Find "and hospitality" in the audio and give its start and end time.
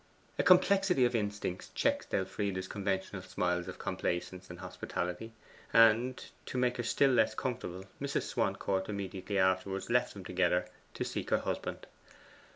4.49-5.31